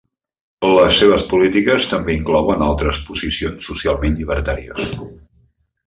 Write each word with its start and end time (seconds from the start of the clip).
Les 0.77 0.95
seves 1.01 1.25
polítiques 1.33 1.85
també 1.93 2.15
inclouen 2.21 2.65
altres 2.71 3.03
posicions 3.11 3.71
socialment 3.73 4.19
llibertàries. 4.23 4.91